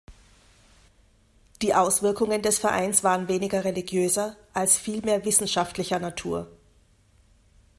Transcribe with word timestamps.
Die 1.61 1.75
Auswirkungen 1.75 2.41
des 2.41 2.57
Vereins 2.57 3.03
waren 3.03 3.27
weniger 3.27 3.63
religiöser 3.63 4.35
als 4.51 4.75
vielmehr 4.79 5.25
wissenschaftlicher 5.25 5.99
Natur. 5.99 6.47